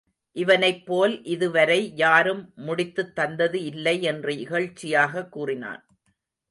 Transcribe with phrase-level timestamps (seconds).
[0.35, 5.85] இவனைப்போல் இதுவரை யாரும் முடித்துத் தந்தது இல்லை என்று இகழ்ச்சியாகக் கூறினான்.